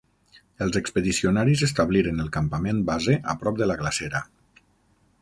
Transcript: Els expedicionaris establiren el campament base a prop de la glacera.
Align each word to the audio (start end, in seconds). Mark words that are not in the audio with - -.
Els 0.65 0.79
expedicionaris 0.79 1.63
establiren 1.69 2.25
el 2.25 2.33
campament 2.39 2.83
base 2.91 3.19
a 3.35 3.39
prop 3.45 3.61
de 3.63 3.71
la 3.73 3.77
glacera. 3.83 4.27